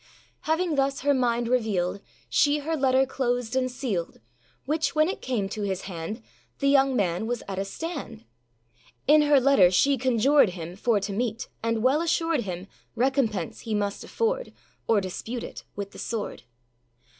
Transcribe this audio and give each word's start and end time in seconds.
â 0.01 0.03
Having 0.45 0.73
thus 0.77 1.01
her 1.01 1.13
mind 1.13 1.47
revealed, 1.47 2.01
She 2.27 2.57
her 2.61 2.75
letter 2.75 3.05
closed 3.05 3.55
and 3.55 3.69
sealed; 3.69 4.19
Which, 4.65 4.95
when 4.95 5.07
it 5.07 5.21
came 5.21 5.47
to 5.49 5.61
his 5.61 5.81
hand, 5.81 6.23
The 6.57 6.69
young 6.69 6.95
man 6.95 7.27
was 7.27 7.43
at 7.47 7.59
a 7.59 7.65
stand. 7.65 8.25
In 9.05 9.21
her 9.21 9.39
letter 9.39 9.69
she 9.69 9.99
conjured 9.99 10.53
him 10.55 10.75
For 10.75 10.99
to 10.99 11.13
meet, 11.13 11.49
and 11.61 11.83
well 11.83 12.01
assured 12.01 12.41
him, 12.45 12.65
Recompence 12.95 13.59
he 13.59 13.75
must 13.75 14.03
afford, 14.03 14.53
Or 14.87 15.01
dispute 15.01 15.43
it 15.43 15.65
with 15.75 15.91
the 15.91 15.99
sword. 15.99 16.45